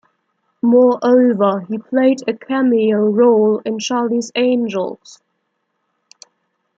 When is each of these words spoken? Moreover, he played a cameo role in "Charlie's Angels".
Moreover, 0.63 1.59
he 1.69 1.77
played 1.77 2.27
a 2.27 2.33
cameo 2.33 3.07
role 3.11 3.59
in 3.63 3.77
"Charlie's 3.77 4.31
Angels". 4.33 5.19